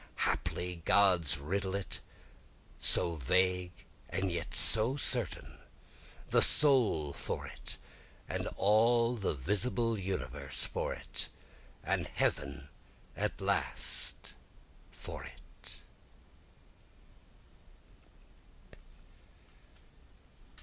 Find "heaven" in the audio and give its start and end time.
12.07-12.69